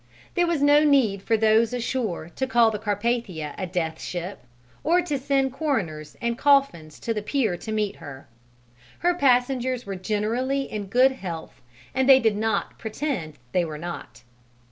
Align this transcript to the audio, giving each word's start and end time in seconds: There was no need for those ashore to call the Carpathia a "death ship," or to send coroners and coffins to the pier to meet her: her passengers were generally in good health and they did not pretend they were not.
There 0.33 0.47
was 0.47 0.63
no 0.63 0.83
need 0.83 1.21
for 1.21 1.37
those 1.37 1.73
ashore 1.75 2.29
to 2.29 2.47
call 2.47 2.71
the 2.71 2.79
Carpathia 2.79 3.53
a 3.55 3.67
"death 3.67 4.01
ship," 4.01 4.43
or 4.83 4.99
to 5.03 5.19
send 5.19 5.53
coroners 5.53 6.17
and 6.19 6.39
coffins 6.39 6.99
to 7.01 7.13
the 7.13 7.21
pier 7.21 7.55
to 7.57 7.71
meet 7.71 7.97
her: 7.97 8.27
her 9.05 9.13
passengers 9.13 9.85
were 9.85 9.93
generally 9.95 10.63
in 10.63 10.87
good 10.87 11.11
health 11.11 11.61
and 11.93 12.09
they 12.09 12.19
did 12.19 12.35
not 12.35 12.79
pretend 12.79 13.35
they 13.51 13.63
were 13.63 13.77
not. 13.77 14.23